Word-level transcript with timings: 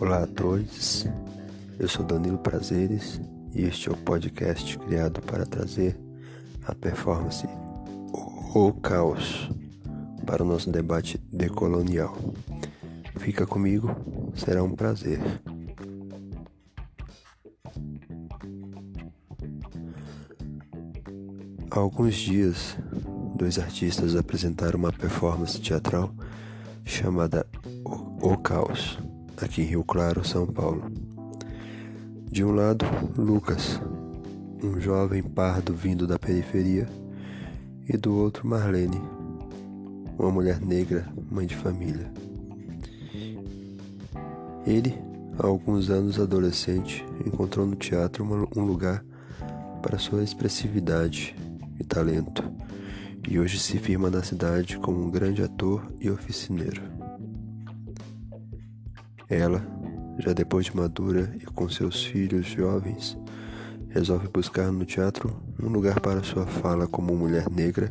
Olá 0.00 0.22
a 0.22 0.26
todos, 0.26 1.06
eu 1.78 1.86
sou 1.86 2.02
Danilo 2.02 2.38
Prazeres 2.38 3.20
e 3.52 3.64
este 3.64 3.90
é 3.90 3.92
o 3.92 3.96
podcast 3.98 4.78
criado 4.78 5.20
para 5.20 5.44
trazer 5.44 5.94
a 6.64 6.74
performance 6.74 7.46
O 8.54 8.72
Caos 8.80 9.50
para 10.24 10.42
o 10.42 10.46
nosso 10.46 10.70
debate 10.70 11.18
decolonial. 11.30 12.16
Fica 13.18 13.46
comigo, 13.46 13.94
será 14.34 14.62
um 14.62 14.74
prazer. 14.74 15.20
Há 21.70 21.78
alguns 21.78 22.14
dias, 22.14 22.74
dois 23.36 23.58
artistas 23.58 24.16
apresentaram 24.16 24.78
uma 24.78 24.94
performance 24.94 25.60
teatral 25.60 26.10
chamada 26.86 27.46
O 27.84 28.38
Caos 28.38 28.98
aqui 29.44 29.62
em 29.62 29.66
Rio 29.66 29.84
Claro, 29.84 30.26
São 30.26 30.46
Paulo. 30.46 30.90
De 32.30 32.44
um 32.44 32.52
lado, 32.52 32.84
Lucas, 33.16 33.80
um 34.62 34.80
jovem 34.80 35.22
pardo 35.22 35.74
vindo 35.74 36.06
da 36.06 36.18
periferia, 36.18 36.88
e 37.88 37.96
do 37.96 38.14
outro, 38.14 38.46
Marlene, 38.46 39.00
uma 40.16 40.30
mulher 40.30 40.60
negra, 40.60 41.08
mãe 41.30 41.46
de 41.46 41.56
família. 41.56 42.12
Ele, 44.64 44.94
há 45.38 45.46
alguns 45.46 45.90
anos 45.90 46.20
adolescente, 46.20 47.04
encontrou 47.26 47.66
no 47.66 47.74
teatro 47.74 48.24
um 48.24 48.64
lugar 48.64 49.04
para 49.82 49.98
sua 49.98 50.22
expressividade 50.22 51.34
e 51.80 51.84
talento, 51.84 52.44
e 53.28 53.40
hoje 53.40 53.58
se 53.58 53.78
firma 53.78 54.08
na 54.10 54.22
cidade 54.22 54.78
como 54.78 55.02
um 55.04 55.10
grande 55.10 55.42
ator 55.42 55.84
e 56.00 56.10
oficineiro. 56.10 56.99
Ela, 59.30 59.64
já 60.18 60.32
depois 60.32 60.66
de 60.66 60.76
madura 60.76 61.32
e 61.40 61.44
com 61.44 61.68
seus 61.68 62.04
filhos 62.04 62.46
jovens, 62.46 63.16
resolve 63.88 64.26
buscar 64.26 64.72
no 64.72 64.84
teatro 64.84 65.40
um 65.62 65.68
lugar 65.68 66.00
para 66.00 66.24
sua 66.24 66.44
fala 66.46 66.88
como 66.88 67.16
mulher 67.16 67.48
negra 67.48 67.88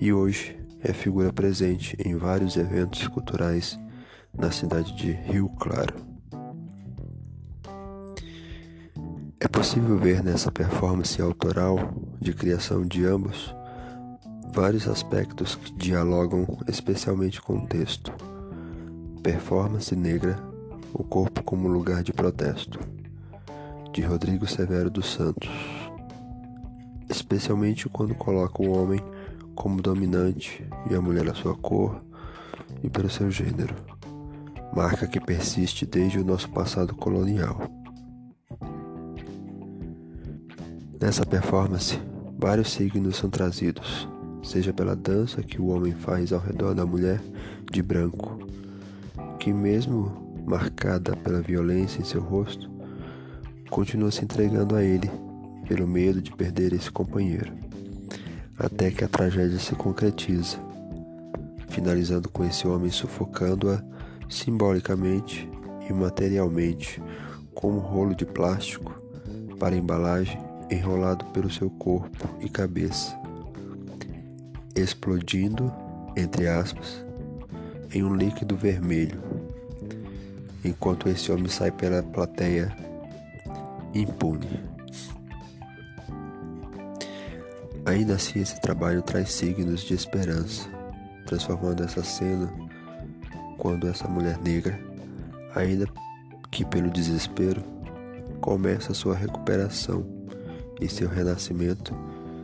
e 0.00 0.10
hoje 0.10 0.58
é 0.82 0.94
figura 0.94 1.30
presente 1.30 1.94
em 2.02 2.16
vários 2.16 2.56
eventos 2.56 3.06
culturais 3.08 3.78
na 4.32 4.50
cidade 4.50 4.96
de 4.96 5.12
Rio 5.12 5.50
Claro. 5.50 5.94
É 9.38 9.46
possível 9.46 9.98
ver 9.98 10.24
nessa 10.24 10.50
performance 10.50 11.20
autoral 11.20 11.94
de 12.18 12.32
criação 12.32 12.86
de 12.86 13.04
ambos 13.04 13.54
vários 14.54 14.88
aspectos 14.88 15.56
que 15.56 15.72
dialogam 15.74 16.46
especialmente 16.66 17.40
com 17.42 17.58
o 17.58 17.66
texto 17.66 18.12
Performance 19.18 19.94
Negra 19.96 20.38
O 20.94 21.02
Corpo 21.02 21.42
como 21.42 21.68
Lugar 21.68 22.02
de 22.02 22.12
Protesto, 22.12 22.78
de 23.92 24.00
Rodrigo 24.02 24.46
Severo 24.46 24.88
dos 24.88 25.12
Santos. 25.12 25.50
Especialmente 27.08 27.88
quando 27.88 28.14
coloca 28.14 28.62
o 28.62 28.70
homem 28.70 29.00
como 29.54 29.82
dominante 29.82 30.64
e 30.88 30.94
a 30.94 31.00
mulher 31.00 31.28
a 31.28 31.34
sua 31.34 31.56
cor 31.56 32.00
e 32.82 32.88
pelo 32.88 33.10
seu 33.10 33.30
gênero, 33.30 33.74
marca 34.74 35.06
que 35.06 35.20
persiste 35.20 35.84
desde 35.84 36.18
o 36.18 36.24
nosso 36.24 36.48
passado 36.50 36.94
colonial. 36.94 37.60
Nessa 41.00 41.26
performance, 41.26 41.98
vários 42.38 42.70
signos 42.70 43.16
são 43.16 43.28
trazidos, 43.28 44.08
seja 44.42 44.72
pela 44.72 44.94
dança 44.94 45.42
que 45.42 45.60
o 45.60 45.68
homem 45.68 45.92
faz 45.92 46.32
ao 46.32 46.40
redor 46.40 46.74
da 46.74 46.86
mulher 46.86 47.20
de 47.70 47.82
branco, 47.82 48.47
que, 49.38 49.52
mesmo 49.52 50.42
marcada 50.46 51.14
pela 51.16 51.40
violência 51.40 52.00
em 52.00 52.04
seu 52.04 52.20
rosto, 52.20 52.70
continua 53.70 54.10
se 54.10 54.24
entregando 54.24 54.74
a 54.74 54.82
ele 54.82 55.10
pelo 55.68 55.86
medo 55.86 56.20
de 56.20 56.32
perder 56.34 56.72
esse 56.72 56.90
companheiro, 56.90 57.52
até 58.58 58.90
que 58.90 59.04
a 59.04 59.08
tragédia 59.08 59.58
se 59.58 59.74
concretiza, 59.74 60.58
finalizando 61.68 62.28
com 62.28 62.44
esse 62.44 62.66
homem 62.66 62.90
sufocando-a 62.90 63.82
simbolicamente 64.28 65.48
e 65.88 65.92
materialmente 65.92 67.02
com 67.54 67.72
um 67.72 67.78
rolo 67.78 68.14
de 68.14 68.24
plástico 68.24 69.00
para 69.58 69.76
embalagem 69.76 70.40
enrolado 70.70 71.24
pelo 71.26 71.50
seu 71.50 71.70
corpo 71.70 72.28
e 72.40 72.48
cabeça, 72.48 73.18
explodindo, 74.74 75.72
entre 76.16 76.46
aspas, 76.46 77.07
em 77.92 78.02
um 78.02 78.14
líquido 78.14 78.56
vermelho, 78.56 79.20
enquanto 80.64 81.08
esse 81.08 81.30
homem 81.32 81.48
sai 81.48 81.70
pela 81.70 82.02
plateia 82.02 82.74
impune. 83.94 84.60
Ainda 87.86 88.14
assim, 88.14 88.40
esse 88.40 88.60
trabalho 88.60 89.00
traz 89.00 89.32
signos 89.32 89.80
de 89.80 89.94
esperança, 89.94 90.68
transformando 91.26 91.82
essa 91.82 92.02
cena 92.02 92.52
quando 93.56 93.88
essa 93.88 94.06
mulher 94.06 94.38
negra, 94.38 94.78
ainda 95.54 95.86
que 96.50 96.64
pelo 96.64 96.90
desespero, 96.90 97.62
começa 98.40 98.92
sua 98.92 99.14
recuperação 99.14 100.06
e 100.80 100.88
seu 100.88 101.08
renascimento, 101.08 101.94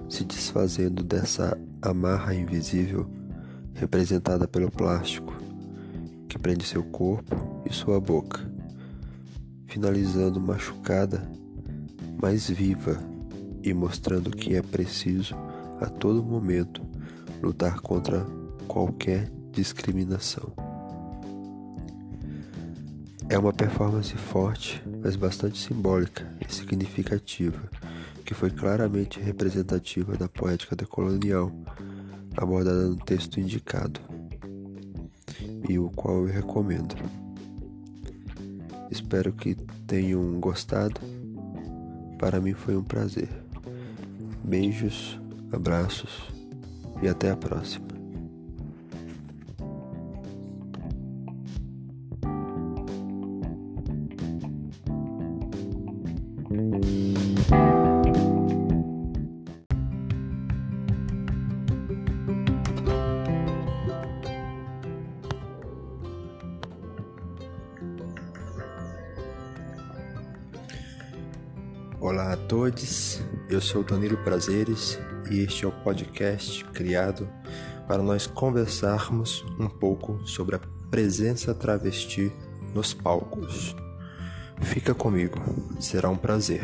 se 0.09 0.25
desfazendo 0.25 1.03
dessa 1.03 1.57
amarra 1.83 2.35
invisível 2.35 3.09
representada 3.75 4.47
pelo 4.47 4.71
plástico, 4.71 5.35
que 6.29 6.39
prende 6.39 6.65
seu 6.65 6.83
corpo 6.83 7.63
e 7.69 7.73
sua 7.73 8.01
boca, 8.01 8.41
finalizando 9.67 10.41
machucada, 10.41 11.29
mas 12.21 12.49
viva 12.49 12.99
e 13.63 13.73
mostrando 13.73 14.31
que 14.31 14.55
é 14.55 14.63
preciso 14.63 15.35
a 15.81 15.87
todo 15.87 16.23
momento 16.23 16.83
lutar 17.43 17.81
contra 17.81 18.25
qualquer 18.67 19.31
discriminação. 19.53 20.53
É 23.29 23.39
uma 23.39 23.53
performance 23.53 24.15
forte, 24.17 24.83
mas 25.03 25.17
bastante 25.17 25.59
simbólica 25.59 26.27
e 26.47 26.53
significativa, 26.53 27.59
que 28.25 28.35
foi 28.35 28.51
claramente 28.51 29.19
representativa 29.19 30.17
da 30.17 30.29
poética 30.29 30.77
decolonial 30.77 31.51
abordada 32.37 32.87
no 32.87 32.97
texto 32.97 33.41
indicado 33.41 34.01
e 35.69 35.79
o 35.79 35.91
qual 35.91 36.19
eu 36.19 36.33
recomendo. 36.33 36.95
Espero 38.91 39.33
que 39.33 39.55
tenham 39.87 40.39
gostado. 40.41 41.01
Para 42.19 42.41
mim 42.41 42.55
foi 42.55 42.77
um 42.77 42.83
prazer. 42.83 43.29
Beijos, 44.43 45.19
abraços 45.53 46.31
e 47.03 47.09
até 47.09 47.31
a 47.31 47.37
próxima. 47.37 47.94
Sou 73.65 73.83
Danilo 73.83 74.19
Prazeres 74.19 74.99
e 75.31 75.41
este 75.41 75.65
é 75.65 75.69
o 75.69 75.73
podcast 75.73 76.63
criado 76.67 77.27
para 77.89 78.03
nós 78.03 78.27
conversarmos 78.27 79.43
um 79.59 79.67
pouco 79.67 80.21
sobre 80.27 80.57
a 80.57 80.61
presença 80.91 81.55
travesti 81.55 82.31
nos 82.75 82.93
palcos. 82.93 83.75
Fica 84.61 84.95
comigo, 84.95 85.41
será 85.81 86.11
um 86.11 86.17
prazer. 86.17 86.61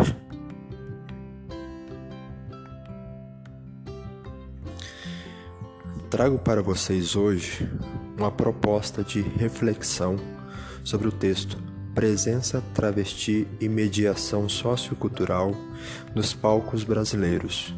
Trago 6.11 6.39
para 6.39 6.63
vocês 6.63 7.17
hoje 7.17 7.67
uma 8.19 8.31
proposta 8.31 9.03
de 9.03 9.23
reflexão 9.23 10.17
sobre 10.85 11.09
o 11.09 11.13
texto 11.13 11.57
presença 11.95 12.63
travesti 12.73 13.47
e 13.61 13.69
mediação 13.69 14.49
sociocultural 14.49 15.55
nos 16.15 16.33
palcos 16.33 16.85
brasileiros, 16.85 17.75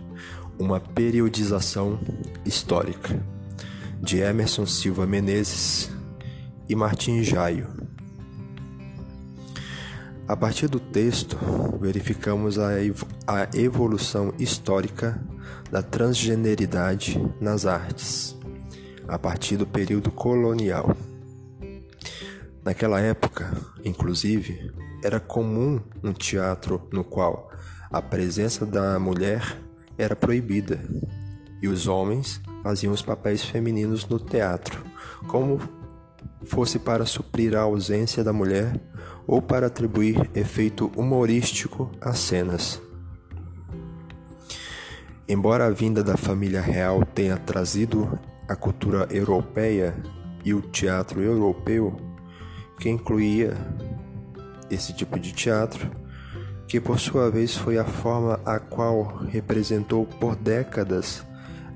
uma 0.59 0.79
periodização 0.79 1.99
histórica, 2.44 3.25
de 4.00 4.19
Emerson 4.19 4.67
Silva 4.67 5.06
Menezes 5.06 5.91
e 6.69 6.75
Martim 6.75 7.23
Jaio. 7.23 7.69
A 10.29 10.37
partir 10.37 10.69
do 10.69 10.81
texto, 10.81 11.37
verificamos 11.81 12.59
a, 12.59 12.73
evolução 13.55 14.32
histórica 14.38 15.20
da 15.70 15.82
transgeneridade 15.82 17.20
nas 17.41 17.67
artes, 17.67 18.37
a 19.09 19.19
partir 19.19 19.56
do 19.56 19.67
período 19.67 20.11
colonial 20.11 20.97
Naquela 22.64 23.00
época, 23.00 23.50
inclusive, 23.85 24.73
era 25.03 25.19
comum 25.19 25.81
um 26.03 26.12
teatro 26.12 26.88
no 26.93 27.03
qual 27.03 27.50
a 27.91 28.00
presença 28.00 28.64
da 28.64 28.99
mulher 29.00 29.61
era 29.99 30.14
proibida 30.14 30.81
e 31.61 31.67
os 31.67 31.88
homens 31.88 32.41
faziam 32.62 32.93
os 32.93 33.03
papéis 33.03 33.44
femininos 33.44 34.06
no 34.06 34.19
teatro, 34.19 34.85
como 35.26 35.61
fosse 36.44 36.79
para 36.79 37.05
suprir 37.05 37.56
a 37.56 37.62
ausência 37.62 38.23
da 38.23 38.32
mulher 38.32 38.81
ou 39.26 39.43
para 39.43 39.67
atribuir 39.67 40.31
efeito 40.35 40.91
humorístico 40.97 41.91
às 42.00 42.19
cenas. 42.19 42.81
Embora 45.29 45.67
a 45.67 45.70
vinda 45.70 46.03
da 46.03 46.17
família 46.17 46.61
real 46.61 47.05
tenha 47.05 47.37
trazido 47.37 48.19
a 48.49 48.55
cultura 48.55 49.06
europeia 49.11 49.94
e 50.44 50.53
o 50.53 50.61
teatro 50.61 51.20
europeu, 51.20 52.12
que 52.82 52.90
incluía 52.90 53.56
esse 54.69 54.93
tipo 54.93 55.17
de 55.17 55.32
teatro, 55.32 55.88
que 56.67 56.81
por 56.81 56.99
sua 56.99 57.31
vez 57.31 57.56
foi 57.56 57.79
a 57.79 57.84
forma 57.84 58.40
a 58.44 58.58
qual 58.58 59.19
representou 59.31 60.05
por 60.05 60.34
décadas 60.34 61.25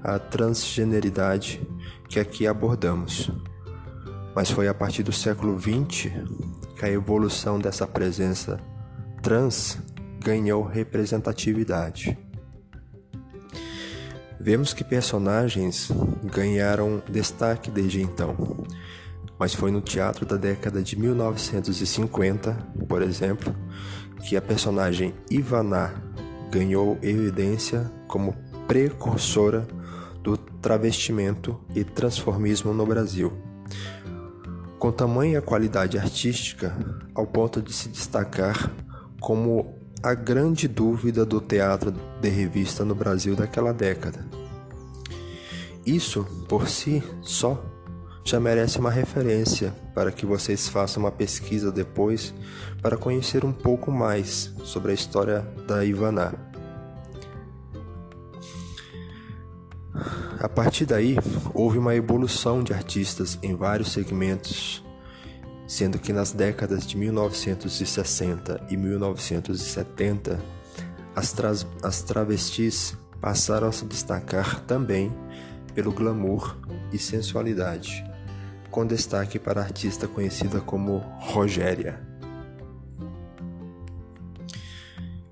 a 0.02 0.18
transgeneridade 0.18 1.64
que 2.08 2.18
aqui 2.18 2.44
abordamos. 2.44 3.30
Mas 4.34 4.50
foi 4.50 4.66
a 4.66 4.74
partir 4.74 5.04
do 5.04 5.12
século 5.12 5.56
XX 5.56 6.10
que 6.76 6.84
a 6.84 6.90
evolução 6.90 7.60
dessa 7.60 7.86
presença 7.86 8.58
trans 9.22 9.78
ganhou 10.18 10.64
representatividade. 10.64 12.18
Vemos 14.40 14.72
que 14.72 14.82
personagens 14.82 15.88
ganharam 16.24 17.00
destaque 17.08 17.70
desde 17.70 18.02
então, 18.02 18.55
mas 19.38 19.54
foi 19.54 19.70
no 19.70 19.80
teatro 19.80 20.24
da 20.24 20.36
década 20.36 20.82
de 20.82 20.98
1950, 20.98 22.52
por 22.88 23.02
exemplo, 23.02 23.54
que 24.22 24.36
a 24.36 24.42
personagem 24.42 25.14
Ivana 25.30 25.94
ganhou 26.50 26.98
evidência 27.02 27.90
como 28.08 28.34
precursora 28.66 29.66
do 30.22 30.36
travestimento 30.36 31.60
e 31.74 31.84
transformismo 31.84 32.72
no 32.72 32.86
Brasil. 32.86 33.32
Com 34.78 34.90
tamanha 34.90 35.40
qualidade 35.40 35.98
artística 35.98 36.76
ao 37.14 37.26
ponto 37.26 37.62
de 37.62 37.72
se 37.72 37.88
destacar 37.88 38.70
como 39.20 39.74
a 40.02 40.14
grande 40.14 40.68
dúvida 40.68 41.24
do 41.24 41.40
teatro 41.40 41.92
de 42.20 42.28
revista 42.28 42.84
no 42.84 42.94
Brasil 42.94 43.34
daquela 43.34 43.72
década. 43.72 44.26
Isso, 45.84 46.24
por 46.48 46.68
si 46.68 47.02
só, 47.22 47.62
já 48.26 48.40
merece 48.40 48.80
uma 48.80 48.90
referência 48.90 49.72
para 49.94 50.10
que 50.10 50.26
vocês 50.26 50.68
façam 50.68 51.04
uma 51.04 51.12
pesquisa 51.12 51.70
depois 51.70 52.34
para 52.82 52.96
conhecer 52.96 53.44
um 53.44 53.52
pouco 53.52 53.92
mais 53.92 54.52
sobre 54.64 54.90
a 54.90 54.94
história 54.94 55.42
da 55.64 55.84
Ivana. 55.84 56.34
A 60.40 60.48
partir 60.48 60.86
daí, 60.86 61.16
houve 61.54 61.78
uma 61.78 61.94
evolução 61.94 62.64
de 62.64 62.74
artistas 62.74 63.38
em 63.44 63.54
vários 63.54 63.92
segmentos, 63.92 64.84
sendo 65.68 65.96
que 65.96 66.12
nas 66.12 66.32
décadas 66.32 66.84
de 66.84 66.96
1960 66.96 68.66
e 68.68 68.76
1970, 68.76 70.40
as, 71.14 71.32
tra 71.32 71.52
as 71.80 72.02
travestis 72.02 72.98
passaram 73.20 73.68
a 73.68 73.72
se 73.72 73.84
destacar 73.84 74.60
também 74.62 75.12
pelo 75.74 75.92
glamour 75.92 76.56
e 76.92 76.98
sensualidade 76.98 78.15
com 78.76 78.84
destaque 78.84 79.38
para 79.38 79.62
a 79.62 79.64
artista 79.64 80.06
conhecida 80.06 80.60
como 80.60 80.98
Rogéria. 81.18 81.98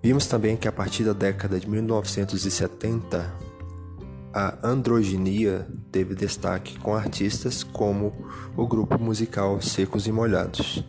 Vimos 0.03 0.27
também 0.27 0.57
que 0.57 0.67
a 0.67 0.73
partir 0.73 1.05
da 1.05 1.13
década 1.13 1.61
de 1.61 1.69
1970, 1.69 3.35
a 4.33 4.67
androginia 4.67 5.69
teve 5.93 6.15
destaque 6.15 6.79
com 6.79 6.95
artistas 6.95 7.63
como 7.63 8.15
o 8.57 8.67
grupo 8.67 8.99
musical 8.99 9.61
Secos 9.61 10.07
e 10.07 10.13
Molhados, 10.13 10.83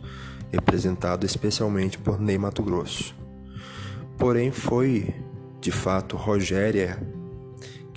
representado 0.50 1.26
especialmente 1.26 1.98
por 1.98 2.18
Ney 2.18 2.38
Mato 2.38 2.62
Grosso. 2.62 3.14
Porém, 4.16 4.50
foi 4.50 5.14
de 5.60 5.70
fato 5.70 6.16
Rogéria 6.16 6.98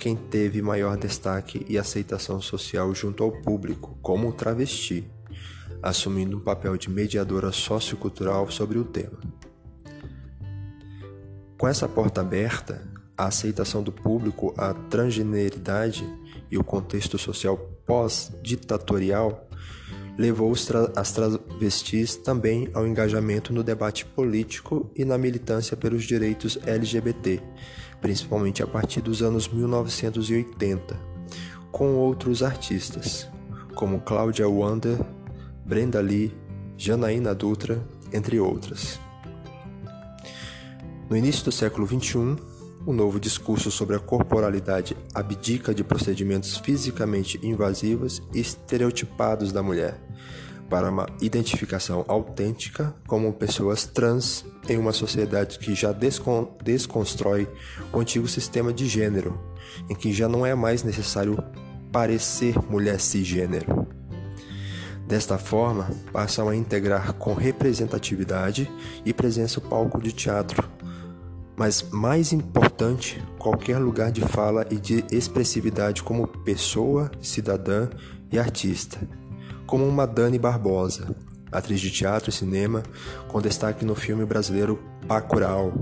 quem 0.00 0.16
teve 0.16 0.62
maior 0.62 0.96
destaque 0.96 1.66
e 1.68 1.76
aceitação 1.76 2.40
social 2.40 2.94
junto 2.94 3.22
ao 3.22 3.30
público, 3.30 3.98
como 4.00 4.30
o 4.30 4.32
travesti, 4.32 5.04
assumindo 5.82 6.38
um 6.38 6.40
papel 6.40 6.78
de 6.78 6.88
mediadora 6.88 7.52
sociocultural 7.52 8.50
sobre 8.50 8.78
o 8.78 8.84
tema. 8.84 9.20
Com 11.58 11.68
essa 11.68 11.86
porta 11.86 12.22
aberta, 12.22 12.82
a 13.16 13.26
aceitação 13.26 13.82
do 13.82 13.92
público 13.92 14.54
à 14.56 14.72
transgeneridade 14.72 16.02
e 16.50 16.56
o 16.56 16.64
contexto 16.64 17.18
social 17.18 17.58
pós-ditatorial 17.84 19.46
levou 20.16 20.50
as 20.96 21.12
travestis 21.12 22.16
também 22.16 22.70
ao 22.72 22.86
engajamento 22.86 23.52
no 23.52 23.62
debate 23.62 24.06
político 24.06 24.90
e 24.96 25.04
na 25.04 25.18
militância 25.18 25.76
pelos 25.76 26.04
direitos 26.04 26.58
LGBT, 26.64 27.42
principalmente 28.00 28.62
a 28.62 28.66
partir 28.66 29.00
dos 29.00 29.22
anos 29.22 29.48
1980, 29.48 30.98
com 31.70 31.94
outros 31.94 32.42
artistas, 32.42 33.28
como 33.74 34.00
Cláudia 34.00 34.48
Wander, 34.48 34.98
Brenda 35.64 36.00
Lee, 36.00 36.34
Janaína 36.76 37.34
Dutra, 37.34 37.82
entre 38.12 38.40
outras. 38.40 38.98
No 41.08 41.16
início 41.16 41.44
do 41.44 41.52
século 41.52 41.86
XXI, 41.86 42.36
o 42.86 42.92
novo 42.92 43.20
discurso 43.20 43.70
sobre 43.70 43.96
a 43.96 43.98
corporalidade 43.98 44.96
abdica 45.14 45.74
de 45.74 45.84
procedimentos 45.84 46.56
fisicamente 46.56 47.38
invasivos 47.42 48.22
e 48.32 48.40
estereotipados 48.40 49.52
da 49.52 49.62
mulher 49.62 50.00
para 50.70 50.88
uma 50.88 51.06
identificação 51.20 52.04
autêntica 52.06 52.94
como 53.08 53.32
pessoas 53.32 53.84
trans 53.84 54.44
em 54.68 54.78
uma 54.78 54.92
sociedade 54.92 55.58
que 55.58 55.74
já 55.74 55.90
descon 55.90 56.56
desconstrói 56.62 57.48
o 57.92 57.98
antigo 57.98 58.28
sistema 58.28 58.72
de 58.72 58.86
gênero, 58.86 59.38
em 59.90 59.94
que 59.96 60.12
já 60.12 60.28
não 60.28 60.46
é 60.46 60.54
mais 60.54 60.84
necessário 60.84 61.36
parecer 61.90 62.56
mulher 62.70 63.00
cisgênero. 63.00 63.88
Desta 65.08 65.36
forma, 65.36 65.90
passam 66.12 66.48
a 66.48 66.54
integrar 66.54 67.14
com 67.14 67.34
representatividade 67.34 68.70
e 69.04 69.12
presença 69.12 69.58
o 69.58 69.62
palco 69.62 70.00
de 70.00 70.12
teatro, 70.12 70.70
mas 71.56 71.82
mais 71.90 72.32
importante, 72.32 73.20
qualquer 73.36 73.78
lugar 73.78 74.12
de 74.12 74.20
fala 74.20 74.64
e 74.70 74.76
de 74.76 75.04
expressividade 75.10 76.00
como 76.04 76.28
pessoa, 76.28 77.10
cidadã 77.20 77.88
e 78.30 78.38
artista 78.38 79.00
como 79.70 79.86
uma 79.86 80.04
Dani 80.04 80.36
Barbosa, 80.36 81.14
atriz 81.52 81.80
de 81.80 81.92
teatro 81.92 82.28
e 82.28 82.32
cinema, 82.32 82.82
com 83.28 83.40
destaque 83.40 83.84
no 83.84 83.94
filme 83.94 84.26
brasileiro 84.26 84.80
Bacurau, 85.06 85.72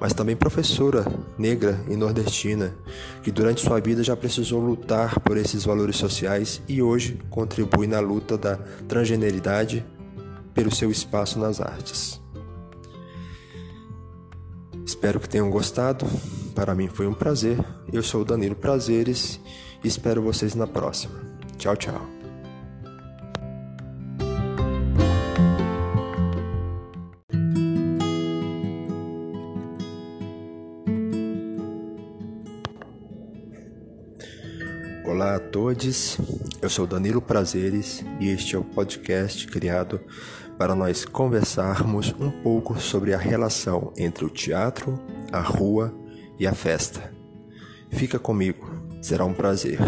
mas 0.00 0.14
também 0.14 0.34
professora 0.34 1.04
negra 1.36 1.78
e 1.86 1.96
nordestina, 1.96 2.74
que 3.22 3.30
durante 3.30 3.60
sua 3.60 3.78
vida 3.78 4.02
já 4.02 4.16
precisou 4.16 4.58
lutar 4.58 5.20
por 5.20 5.36
esses 5.36 5.66
valores 5.66 5.96
sociais 5.96 6.62
e 6.66 6.80
hoje 6.80 7.20
contribui 7.28 7.86
na 7.86 8.00
luta 8.00 8.38
da 8.38 8.56
transgeneridade 8.88 9.84
pelo 10.54 10.74
seu 10.74 10.90
espaço 10.90 11.38
nas 11.38 11.60
artes. 11.60 12.18
Espero 14.86 15.20
que 15.20 15.28
tenham 15.28 15.50
gostado. 15.50 16.06
Para 16.54 16.74
mim 16.74 16.88
foi 16.88 17.06
um 17.06 17.14
prazer. 17.14 17.62
Eu 17.92 18.02
sou 18.02 18.22
o 18.22 18.24
Danilo 18.24 18.56
Prazeres 18.56 19.38
e 19.84 19.88
espero 19.88 20.22
vocês 20.22 20.54
na 20.54 20.66
próxima. 20.66 21.20
Tchau, 21.58 21.76
tchau. 21.76 22.19
Olá 35.04 35.36
a 35.36 35.40
todos, 35.40 36.18
eu 36.60 36.68
sou 36.68 36.86
Danilo 36.86 37.22
Prazeres 37.22 38.04
e 38.20 38.28
este 38.28 38.54
é 38.54 38.58
o 38.58 38.64
podcast 38.64 39.46
criado 39.46 39.98
para 40.58 40.74
nós 40.74 41.06
conversarmos 41.06 42.14
um 42.20 42.30
pouco 42.30 42.78
sobre 42.78 43.14
a 43.14 43.18
relação 43.18 43.92
entre 43.96 44.26
o 44.26 44.30
teatro, 44.30 45.00
a 45.32 45.40
rua 45.40 45.94
e 46.38 46.46
a 46.46 46.52
festa. 46.52 47.12
Fica 47.88 48.18
comigo, 48.18 48.70
será 49.00 49.24
um 49.24 49.32
prazer. 49.32 49.80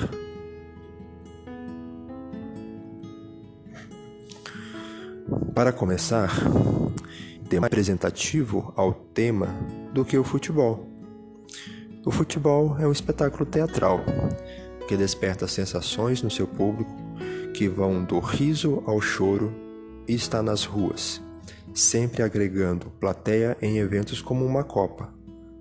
Para 5.54 5.72
começar, 5.72 6.32
tem 7.50 7.60
mais 7.60 7.70
representativo 7.70 8.72
ao 8.74 8.94
tema 8.94 9.48
do 9.92 10.06
que 10.06 10.16
o 10.16 10.24
futebol. 10.24 10.88
O 12.04 12.10
futebol 12.10 12.76
é 12.80 12.86
um 12.86 12.92
espetáculo 12.92 13.44
teatral 13.44 14.00
que 14.86 14.96
desperta 14.96 15.46
sensações 15.46 16.22
no 16.22 16.30
seu 16.30 16.46
público 16.46 16.90
que 17.54 17.68
vão 17.68 18.04
do 18.04 18.18
riso 18.18 18.82
ao 18.86 19.00
choro 19.00 19.52
e 20.08 20.14
está 20.14 20.42
nas 20.42 20.64
ruas, 20.64 21.22
sempre 21.74 22.22
agregando 22.22 22.90
plateia 22.98 23.56
em 23.60 23.78
eventos 23.78 24.20
como 24.20 24.44
uma 24.44 24.64
Copa, 24.64 25.12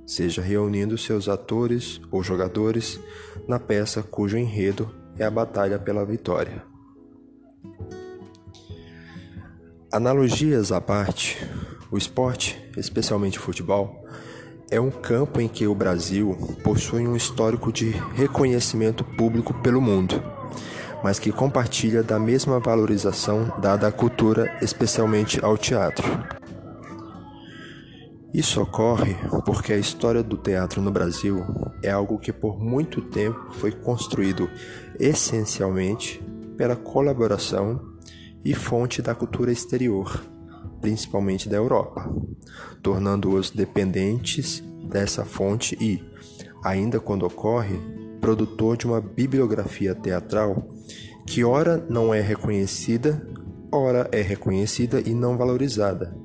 seja 0.05 0.41
reunindo 0.41 0.97
seus 0.97 1.27
atores 1.27 2.01
ou 2.11 2.23
jogadores 2.23 2.99
na 3.47 3.59
peça 3.59 4.01
cujo 4.01 4.37
enredo 4.37 4.93
é 5.17 5.23
a 5.23 5.31
batalha 5.31 5.77
pela 5.77 6.05
vitória. 6.05 6.63
Analogias 9.91 10.71
à 10.71 10.79
parte, 10.79 11.37
o 11.91 11.97
esporte, 11.97 12.57
especialmente 12.77 13.37
o 13.37 13.41
futebol, 13.41 14.05
é 14.71 14.79
um 14.79 14.89
campo 14.89 15.41
em 15.41 15.49
que 15.49 15.67
o 15.67 15.75
Brasil 15.75 16.37
possui 16.63 17.05
um 17.05 17.15
histórico 17.15 17.73
de 17.73 17.89
reconhecimento 18.15 19.03
público 19.03 19.53
pelo 19.55 19.81
mundo, 19.81 20.23
mas 21.03 21.19
que 21.19 21.29
compartilha 21.29 22.01
da 22.01 22.17
mesma 22.17 22.57
valorização 22.57 23.53
dada 23.61 23.87
à 23.87 23.91
cultura, 23.91 24.57
especialmente 24.61 25.43
ao 25.43 25.57
teatro. 25.57 26.07
Isso 28.33 28.61
ocorre 28.61 29.13
porque 29.45 29.73
a 29.73 29.77
história 29.77 30.23
do 30.23 30.37
teatro 30.37 30.81
no 30.81 30.89
Brasil 30.89 31.43
é 31.83 31.91
algo 31.91 32.17
que 32.17 32.31
por 32.31 32.57
muito 32.57 33.01
tempo 33.01 33.51
foi 33.51 33.73
construído 33.73 34.49
essencialmente 34.97 36.23
pela 36.55 36.77
colaboração 36.77 37.91
e 38.45 38.53
fonte 38.53 39.01
da 39.01 39.13
cultura 39.13 39.51
exterior, 39.51 40.23
principalmente 40.81 41.47
da 41.47 41.55
Europa, 41.55 42.11
tornando-os 42.81 43.51
dependentes 43.51 44.63
dessa 44.83 45.23
fonte 45.23 45.77
e, 45.79 46.03
ainda 46.63 46.99
quando 46.99 47.25
ocorre, 47.25 47.79
produtor 48.19 48.75
de 48.75 48.85
uma 48.85 48.99
bibliografia 48.99 49.95
teatral 49.95 50.67
que 51.25 51.43
ora 51.43 51.83
não 51.89 52.13
é 52.13 52.19
reconhecida, 52.19 53.25
ora 53.71 54.09
é 54.11 54.21
reconhecida 54.21 54.99
e 54.99 55.13
não 55.13 55.37
valorizada, 55.37 56.15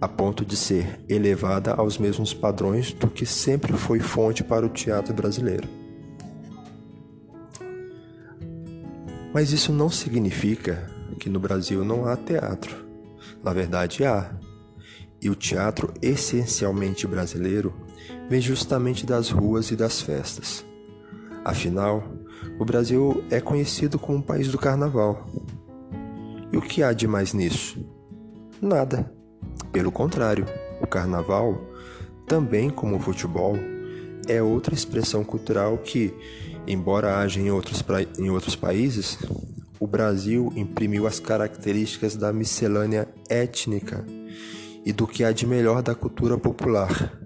a 0.00 0.08
ponto 0.08 0.44
de 0.44 0.56
ser 0.56 1.00
elevada 1.08 1.72
aos 1.72 1.96
mesmos 1.96 2.34
padrões 2.34 2.92
do 2.92 3.08
que 3.08 3.24
sempre 3.24 3.72
foi 3.72 3.98
fonte 4.00 4.44
para 4.44 4.66
o 4.66 4.68
teatro 4.68 5.14
brasileiro. 5.14 5.68
Mas 9.32 9.52
isso 9.52 9.72
não 9.72 9.90
significa 9.90 10.90
que 11.18 11.28
no 11.28 11.38
Brasil 11.38 11.84
não 11.84 12.06
há 12.06 12.16
teatro. 12.16 12.85
Na 13.42 13.52
verdade, 13.52 14.04
há. 14.04 14.30
E 15.20 15.30
o 15.30 15.34
teatro 15.34 15.92
essencialmente 16.02 17.06
brasileiro 17.06 17.72
vem 18.28 18.40
justamente 18.40 19.06
das 19.06 19.30
ruas 19.30 19.70
e 19.70 19.76
das 19.76 20.00
festas. 20.00 20.64
Afinal, 21.44 22.04
o 22.58 22.64
Brasil 22.64 23.24
é 23.30 23.40
conhecido 23.40 23.98
como 23.98 24.18
o 24.18 24.22
país 24.22 24.48
do 24.48 24.58
carnaval. 24.58 25.26
E 26.52 26.56
o 26.56 26.60
que 26.60 26.82
há 26.82 26.92
de 26.92 27.06
mais 27.06 27.32
nisso? 27.32 27.78
Nada. 28.60 29.12
Pelo 29.72 29.92
contrário, 29.92 30.46
o 30.80 30.86
carnaval, 30.86 31.58
também 32.26 32.70
como 32.70 32.96
o 32.96 33.00
futebol, 33.00 33.56
é 34.28 34.42
outra 34.42 34.74
expressão 34.74 35.22
cultural 35.22 35.78
que, 35.78 36.12
embora 36.66 37.18
haja 37.18 37.40
em 37.40 37.50
outros, 37.50 37.84
em 38.18 38.30
outros 38.30 38.56
países, 38.56 39.18
o 39.78 39.86
Brasil 39.86 40.52
imprimiu 40.56 41.06
as 41.06 41.20
características 41.20 42.16
da 42.16 42.32
miscelânea 42.32 43.06
étnica 43.28 44.04
e 44.84 44.92
do 44.92 45.06
que 45.06 45.24
há 45.24 45.32
de 45.32 45.46
melhor 45.46 45.82
da 45.82 45.94
cultura 45.94 46.38
popular. 46.38 47.18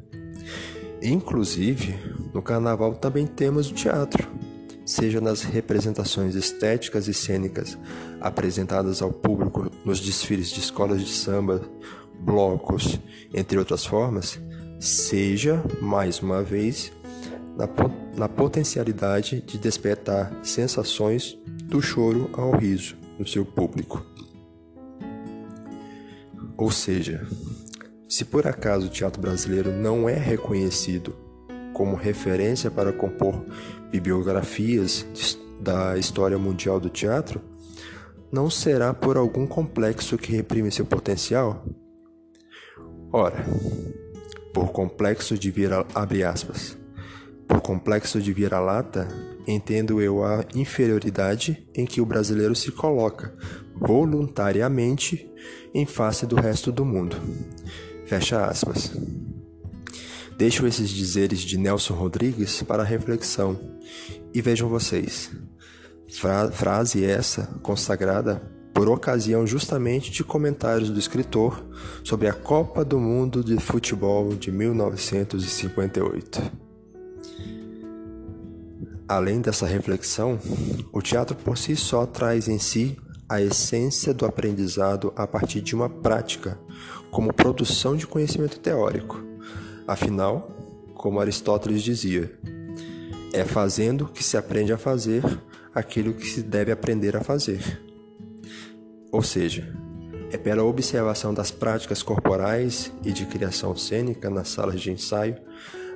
Inclusive, 1.03 1.99
no 2.33 2.43
carnaval 2.43 2.95
também 2.95 3.27
temos 3.27 3.71
o 3.71 3.75
teatro, 3.75 4.29
seja 4.85 5.21
nas 5.21 5.43
representações 5.43 6.35
estéticas 6.35 7.09
e 7.09 7.15
cênicas 7.15 7.79
apresentadas 8.21 9.01
ao 9.03 9.13
público 9.13 9.71
nos 9.85 10.01
desfiles 10.01 10.51
de 10.51 10.61
escolas 10.61 11.01
de 11.01 11.11
samba, 11.11 11.63
blocos, 12.21 13.01
entre 13.33 13.59
outras 13.59 13.85
formas, 13.85 14.41
seja, 14.79 15.63
mais 15.81 16.21
uma 16.21 16.43
vez, 16.43 16.93
na, 17.57 17.69
na 18.17 18.29
potencialidade 18.29 19.43
de 19.43 19.59
despertar 19.59 20.33
sensações 20.43 21.39
do 21.65 21.81
choro 21.81 22.31
ao 22.33 22.53
riso 22.53 22.97
no 23.19 23.27
seu 23.27 23.45
público. 23.45 24.05
Ou 26.61 26.71
seja, 26.71 27.27
se 28.07 28.23
por 28.23 28.47
acaso 28.47 28.87
o 28.87 28.91
teatro 28.91 29.19
brasileiro 29.19 29.73
não 29.73 30.07
é 30.07 30.13
reconhecido 30.13 31.17
como 31.73 31.97
referência 31.97 32.71
para 32.71 32.93
compor 32.93 33.47
bibliografias 33.91 35.07
da 35.59 35.97
história 35.97 36.37
mundial 36.37 36.79
do 36.79 36.91
teatro, 36.91 37.41
não 38.31 38.51
será 38.51 38.93
por 38.93 39.17
algum 39.17 39.47
complexo 39.47 40.19
que 40.19 40.33
reprime 40.33 40.71
seu 40.71 40.85
potencial? 40.85 41.65
Ora, 43.11 43.43
por 44.53 44.71
complexo 44.71 45.39
de 45.39 45.51
vir 45.51 45.71
abre 45.95 46.23
aspas, 46.23 46.77
por 47.49 47.63
complexo 47.63 48.21
de 48.21 48.35
vira-lata, 48.35 49.09
entendo 49.47 49.99
eu 49.99 50.23
a 50.23 50.45
inferioridade 50.55 51.67
em 51.75 51.87
que 51.87 52.03
o 52.03 52.07
brasileiro 52.07 52.55
se 52.55 52.71
coloca 52.71 53.35
voluntariamente 53.81 55.27
em 55.73 55.87
face 55.87 56.27
do 56.27 56.37
resto 56.37 56.71
do 56.73 56.85
mundo. 56.85 57.17
Fecha 58.07 58.45
aspas. 58.45 58.93
Deixo 60.37 60.67
esses 60.67 60.89
dizeres 60.89 61.41
de 61.41 61.59
Nelson 61.59 61.95
Rodrigues 61.95 62.63
para 62.63 62.83
reflexão 62.83 63.59
e 64.33 64.41
vejam 64.41 64.69
vocês. 64.69 65.31
Fra 66.09 66.51
frase 66.51 67.05
essa 67.05 67.47
consagrada 67.63 68.43
por 68.73 68.89
ocasião 68.89 69.47
justamente 69.47 70.11
de 70.11 70.25
comentários 70.25 70.91
do 70.91 70.99
escritor 70.99 71.63
sobre 72.03 72.27
a 72.29 72.33
Copa 72.33 72.85
do 72.85 72.99
Mundo 72.99 73.45
de 73.45 73.59
Futebol 73.59 74.35
de 74.35 74.51
1958. 74.51 76.41
Além 79.07 79.41
dessa 79.41 79.67
reflexão, 79.67 80.39
o 80.93 81.03
teatro 81.03 81.37
por 81.37 81.59
si 81.59 81.77
só 81.77 82.07
traz 82.07 82.49
em 82.49 82.59
si 82.59 82.97
a 83.31 83.41
essência 83.41 84.13
do 84.13 84.27
aprendizado 84.27 85.13
a 85.15 85.25
partir 85.25 85.61
de 85.61 85.73
uma 85.73 85.89
prática, 85.89 86.59
como 87.13 87.33
produção 87.33 87.95
de 87.95 88.05
conhecimento 88.05 88.59
teórico. 88.59 89.23
Afinal, 89.87 90.51
como 90.95 91.21
Aristóteles 91.21 91.85
dizia, 91.85 92.37
é 93.33 93.45
fazendo 93.45 94.07
que 94.07 94.25
se 94.25 94.37
aprende 94.37 94.73
a 94.73 94.77
fazer 94.77 95.23
aquilo 95.73 96.13
que 96.13 96.27
se 96.27 96.43
deve 96.43 96.73
aprender 96.73 97.17
a 97.17 97.21
fazer. 97.21 97.81
Ou 99.13 99.23
seja, 99.23 99.73
é 100.33 100.37
pela 100.37 100.65
observação 100.65 101.33
das 101.33 101.53
práticas 101.53 102.03
corporais 102.03 102.93
e 103.05 103.13
de 103.13 103.27
criação 103.27 103.77
cênica 103.77 104.29
nas 104.29 104.49
salas 104.49 104.81
de 104.81 104.91
ensaio, 104.91 105.37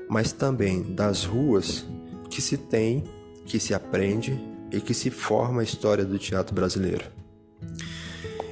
mas 0.08 0.30
também 0.30 0.94
das 0.94 1.24
ruas 1.24 1.84
que 2.30 2.40
se 2.40 2.56
tem, 2.56 3.02
que 3.44 3.58
se 3.58 3.74
aprende 3.74 4.40
e 4.70 4.80
que 4.80 4.94
se 4.94 5.10
forma 5.10 5.62
a 5.62 5.64
história 5.64 6.04
do 6.04 6.16
teatro 6.16 6.54
brasileiro. 6.54 7.23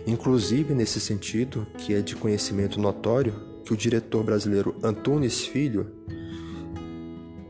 Inclusive 0.06 0.74
nesse 0.74 1.00
sentido, 1.00 1.66
que 1.78 1.94
é 1.94 2.00
de 2.00 2.16
conhecimento 2.16 2.80
notório, 2.80 3.34
que 3.64 3.72
o 3.72 3.76
diretor 3.76 4.24
brasileiro 4.24 4.74
Antunes 4.82 5.46
Filho 5.46 5.92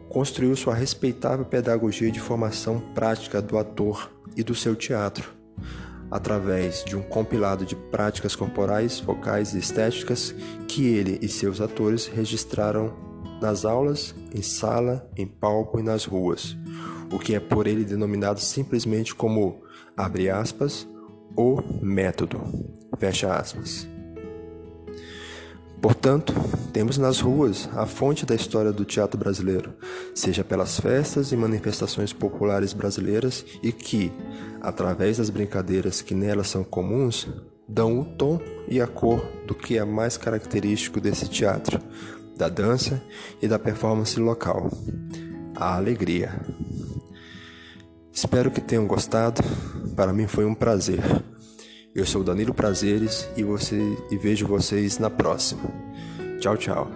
construiu 0.08 0.54
sua 0.54 0.74
respeitável 0.74 1.44
pedagogia 1.44 2.10
de 2.10 2.20
formação 2.20 2.80
prática 2.94 3.40
do 3.40 3.56
ator 3.56 4.12
e 4.36 4.42
do 4.42 4.54
seu 4.54 4.76
teatro, 4.76 5.32
através 6.10 6.84
de 6.84 6.94
um 6.94 7.02
compilado 7.02 7.64
de 7.64 7.74
práticas 7.74 8.36
corporais, 8.36 9.00
vocais 9.00 9.54
e 9.54 9.58
estéticas 9.58 10.34
que 10.68 10.86
ele 10.86 11.18
e 11.22 11.28
seus 11.28 11.62
atores 11.62 12.06
registraram 12.06 12.94
nas 13.40 13.64
aulas, 13.64 14.14
em 14.34 14.42
sala, 14.42 15.10
em 15.16 15.26
palco 15.26 15.80
e 15.80 15.82
nas 15.82 16.04
ruas, 16.04 16.56
o 17.10 17.18
que 17.18 17.34
é 17.34 17.40
por 17.40 17.66
ele 17.66 17.84
denominado 17.84 18.38
simplesmente 18.38 19.14
como, 19.14 19.62
abre 19.96 20.28
aspas, 20.28 20.86
o 21.36 21.62
método, 21.80 22.40
fecha 22.98 23.34
aspas. 23.34 23.88
Portanto, 25.80 26.32
temos 26.72 26.96
nas 26.96 27.20
ruas 27.20 27.68
a 27.74 27.86
fonte 27.86 28.24
da 28.24 28.36
história 28.36 28.72
do 28.72 28.84
teatro 28.84 29.18
brasileiro, 29.18 29.74
seja 30.14 30.44
pelas 30.44 30.78
festas 30.78 31.32
e 31.32 31.36
manifestações 31.36 32.12
populares 32.12 32.72
brasileiras 32.72 33.44
e 33.62 33.72
que, 33.72 34.12
através 34.60 35.16
das 35.16 35.28
brincadeiras 35.28 36.00
que 36.00 36.14
nelas 36.14 36.46
são 36.46 36.62
comuns, 36.62 37.28
dão 37.68 37.98
o 37.98 38.04
tom 38.04 38.40
e 38.68 38.80
a 38.80 38.86
cor 38.86 39.26
do 39.44 39.56
que 39.56 39.76
é 39.76 39.84
mais 39.84 40.16
característico 40.16 41.00
desse 41.00 41.28
teatro, 41.28 41.80
da 42.36 42.48
dança 42.48 43.02
e 43.40 43.48
da 43.48 43.58
performance 43.58 44.18
local. 44.20 44.70
A 45.56 45.76
alegria. 45.76 46.40
Espero 48.12 48.50
que 48.50 48.60
tenham 48.60 48.86
gostado. 48.86 49.42
Para 50.02 50.12
mim 50.12 50.26
foi 50.26 50.44
um 50.44 50.52
prazer. 50.52 50.98
Eu 51.94 52.04
sou 52.04 52.24
Danilo 52.24 52.52
Prazeres 52.52 53.28
e, 53.36 53.44
você, 53.44 53.78
e 54.10 54.16
vejo 54.16 54.48
vocês 54.48 54.98
na 54.98 55.08
próxima. 55.08 55.62
Tchau, 56.40 56.56
tchau. 56.56 56.90